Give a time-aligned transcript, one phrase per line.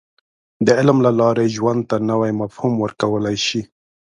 [0.65, 3.61] •د علم له لارې، ژوند ته نوی مفهوم ورکولی شې.